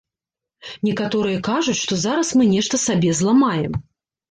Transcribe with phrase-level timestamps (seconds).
[0.87, 3.81] Некаторыя кажуць, што зараз мы нешта сабе зламаем.